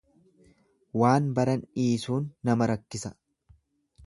[1.01, 3.17] Waan baran dhisuun nama rakkisa.